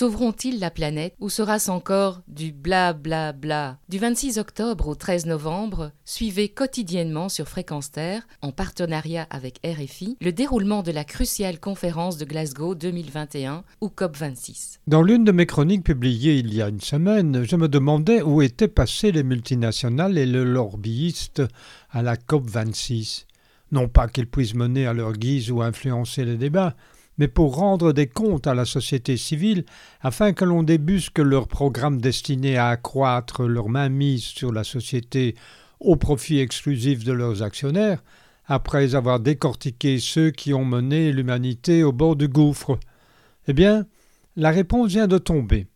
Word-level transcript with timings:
Sauveront-ils 0.00 0.58
la 0.58 0.70
planète 0.70 1.14
ou 1.20 1.28
sera-ce 1.28 1.70
encore 1.70 2.22
du 2.26 2.52
bla 2.52 2.94
bla 2.94 3.34
bla? 3.34 3.78
Du 3.90 3.98
26 3.98 4.38
octobre 4.38 4.88
au 4.88 4.94
13 4.94 5.26
novembre, 5.26 5.92
suivez 6.06 6.48
quotidiennement 6.48 7.28
sur 7.28 7.46
Fréquence 7.46 7.90
Terre, 7.90 8.26
en 8.40 8.50
partenariat 8.50 9.26
avec 9.28 9.60
RFI, 9.62 10.16
le 10.22 10.32
déroulement 10.32 10.82
de 10.82 10.90
la 10.90 11.04
cruciale 11.04 11.60
conférence 11.60 12.16
de 12.16 12.24
Glasgow 12.24 12.74
2021 12.74 13.62
ou 13.82 13.88
COP26. 13.88 14.78
Dans 14.86 15.02
l'une 15.02 15.24
de 15.24 15.32
mes 15.32 15.44
chroniques 15.44 15.84
publiées 15.84 16.38
il 16.38 16.54
y 16.54 16.62
a 16.62 16.68
une 16.68 16.80
semaine, 16.80 17.44
je 17.44 17.56
me 17.56 17.68
demandais 17.68 18.22
où 18.22 18.40
étaient 18.40 18.68
passées 18.68 19.12
les 19.12 19.22
multinationales 19.22 20.16
et 20.16 20.24
le 20.24 20.44
lobbyiste 20.44 21.42
à 21.90 22.00
la 22.00 22.16
COP26. 22.16 23.26
Non 23.70 23.86
pas 23.86 24.08
qu'ils 24.08 24.30
puissent 24.30 24.54
mener 24.54 24.86
à 24.86 24.94
leur 24.94 25.12
guise 25.12 25.50
ou 25.50 25.60
influencer 25.60 26.24
les 26.24 26.38
débats, 26.38 26.74
mais 27.20 27.28
pour 27.28 27.54
rendre 27.56 27.92
des 27.92 28.06
comptes 28.06 28.46
à 28.46 28.54
la 28.54 28.64
société 28.64 29.18
civile 29.18 29.64
afin 30.00 30.32
que 30.32 30.46
l'on 30.46 30.62
débusque 30.62 31.18
leurs 31.18 31.48
programmes 31.48 32.00
destinés 32.00 32.56
à 32.56 32.68
accroître 32.68 33.42
leur 33.42 33.68
mainmise 33.68 34.24
sur 34.24 34.52
la 34.52 34.64
société 34.64 35.34
au 35.80 35.96
profit 35.96 36.40
exclusif 36.40 37.04
de 37.04 37.12
leurs 37.12 37.42
actionnaires, 37.42 38.02
après 38.46 38.94
avoir 38.94 39.20
décortiqué 39.20 39.98
ceux 39.98 40.30
qui 40.30 40.54
ont 40.54 40.64
mené 40.64 41.12
l'humanité 41.12 41.84
au 41.84 41.92
bord 41.92 42.16
du 42.16 42.26
gouffre. 42.26 42.78
Eh 43.46 43.52
bien, 43.52 43.84
la 44.36 44.50
réponse 44.50 44.88
vient 44.88 45.06
de 45.06 45.18
tomber. 45.18 45.66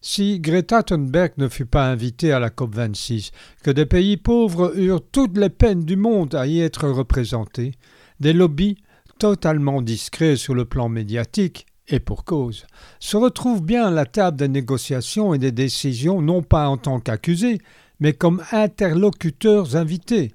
Si 0.00 0.40
Greta 0.40 0.82
Thunberg 0.82 1.32
ne 1.38 1.48
fut 1.48 1.66
pas 1.66 1.86
invitée 1.86 2.32
à 2.32 2.40
la 2.40 2.50
COP26, 2.50 3.30
que 3.62 3.70
des 3.70 3.86
pays 3.86 4.16
pauvres 4.16 4.76
eurent 4.76 5.06
toutes 5.12 5.38
les 5.38 5.48
peines 5.48 5.84
du 5.84 5.96
monde 5.96 6.34
à 6.34 6.48
y 6.48 6.60
être 6.60 6.88
représentés, 6.88 7.72
des 8.18 8.32
lobbies 8.32 8.78
totalement 9.18 9.82
discrets 9.82 10.36
sur 10.36 10.54
le 10.54 10.64
plan 10.64 10.88
médiatique, 10.88 11.66
et 11.88 12.00
pour 12.00 12.24
cause, 12.24 12.66
se 13.00 13.16
retrouvent 13.16 13.62
bien 13.62 13.86
à 13.86 13.90
la 13.90 14.06
table 14.06 14.36
des 14.36 14.48
négociations 14.48 15.34
et 15.34 15.38
des 15.38 15.52
décisions 15.52 16.20
non 16.20 16.42
pas 16.42 16.68
en 16.68 16.76
tant 16.76 17.00
qu'accusés, 17.00 17.58
mais 18.00 18.12
comme 18.12 18.42
interlocuteurs 18.52 19.76
invités. 19.76 20.34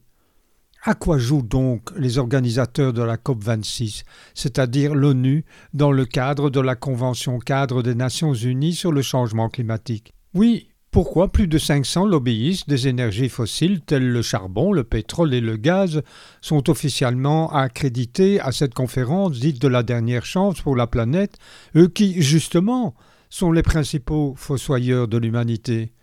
À 0.86 0.96
quoi 0.96 1.18
jouent 1.18 1.44
donc 1.44 1.92
les 1.98 2.18
organisateurs 2.18 2.92
de 2.92 3.02
la 3.02 3.16
COP26, 3.16 4.04
c'est-à-dire 4.34 4.96
l'ONU, 4.96 5.46
dans 5.74 5.94
le 5.94 6.06
cadre 6.06 6.50
de 6.50 6.60
la 6.60 6.76
Convention 6.76 7.40
cadre 7.40 7.82
des 7.82 7.96
Nations 7.96 8.34
Unies 8.34 8.74
sur 8.74 8.92
le 8.92 9.02
changement 9.02 9.48
climatique? 9.48 10.14
Oui, 10.34 10.68
pourquoi 10.94 11.30
plus 11.30 11.48
de 11.48 11.58
500 11.58 12.06
lobbyistes 12.06 12.70
des 12.70 12.88
énergies 12.88 13.28
fossiles 13.28 13.82
telles 13.82 14.08
le 14.08 14.22
charbon, 14.22 14.72
le 14.72 14.84
pétrole 14.84 15.34
et 15.34 15.42
le 15.42 15.58
gaz 15.58 16.04
sont 16.40 16.70
officiellement 16.70 17.52
accrédités 17.52 18.40
à 18.40 18.52
cette 18.52 18.76
conférence 18.76 19.40
dite 19.40 19.60
de 19.60 19.68
la 19.68 19.82
dernière 19.82 20.24
chance 20.24 20.62
pour 20.62 20.76
la 20.76 20.86
planète, 20.86 21.40
eux 21.76 21.88
qui, 21.88 22.22
justement, 22.22 22.94
sont 23.32 23.52
les 23.52 23.64
principaux 23.64 24.36
fossoyeurs 24.38 25.08
de 25.08 25.18
l'humanité? 25.18 25.94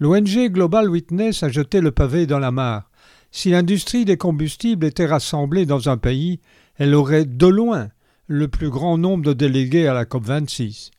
L'ONG 0.00 0.48
Global 0.50 0.88
Witness 0.88 1.42
a 1.42 1.50
jeté 1.50 1.82
le 1.82 1.90
pavé 1.90 2.26
dans 2.26 2.38
la 2.38 2.50
mare. 2.50 2.90
Si 3.30 3.50
l'industrie 3.50 4.06
des 4.06 4.16
combustibles 4.16 4.86
était 4.86 5.04
rassemblée 5.04 5.66
dans 5.66 5.90
un 5.90 5.98
pays, 5.98 6.40
elle 6.76 6.94
aurait 6.94 7.26
de 7.26 7.46
loin 7.46 7.88
le 8.26 8.48
plus 8.48 8.70
grand 8.70 8.96
nombre 8.96 9.24
de 9.26 9.34
délégués 9.34 9.86
à 9.86 9.92
la 9.92 10.06
COP26. 10.06 10.92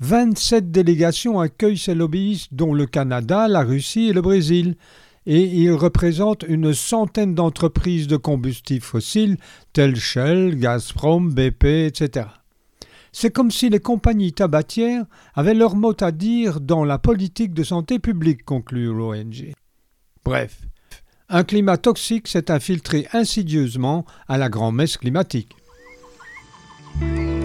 27 0.00 0.70
délégations 0.70 1.40
accueillent 1.40 1.78
ces 1.78 1.94
lobbyistes, 1.94 2.52
dont 2.52 2.74
le 2.74 2.86
Canada, 2.86 3.48
la 3.48 3.62
Russie 3.62 4.08
et 4.08 4.12
le 4.12 4.20
Brésil, 4.20 4.76
et 5.24 5.42
ils 5.42 5.72
représentent 5.72 6.44
une 6.46 6.72
centaine 6.72 7.34
d'entreprises 7.34 8.06
de 8.06 8.16
combustibles 8.16 8.84
fossiles 8.84 9.38
telles 9.72 9.96
Shell, 9.96 10.56
Gazprom, 10.56 11.32
BP, 11.32 11.64
etc. 11.64 12.26
C'est 13.10 13.32
comme 13.32 13.50
si 13.50 13.70
les 13.70 13.80
compagnies 13.80 14.34
tabatières 14.34 15.06
avaient 15.34 15.54
leur 15.54 15.74
mot 15.74 15.94
à 16.00 16.12
dire 16.12 16.60
dans 16.60 16.84
la 16.84 16.98
politique 16.98 17.54
de 17.54 17.64
santé 17.64 17.98
publique, 17.98 18.44
conclut 18.44 18.94
l'ONG. 18.94 19.52
Bref, 20.24 20.60
un 21.28 21.42
climat 21.42 21.78
toxique 21.78 22.28
s'est 22.28 22.50
infiltré 22.50 23.08
insidieusement 23.12 24.04
à 24.28 24.38
la 24.38 24.48
grand-messe 24.48 24.98
climatique. 24.98 25.56